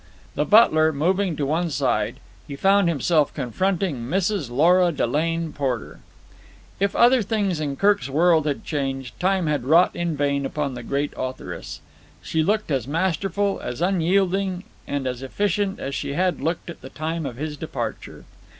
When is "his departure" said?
17.37-18.25